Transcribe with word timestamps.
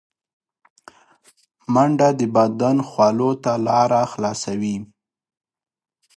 منډه 1.73 2.09
د 2.19 2.21
بدن 2.35 2.77
خولو 2.89 3.31
ته 3.43 3.51
لاره 3.67 4.01
خلاصوي 4.13 4.77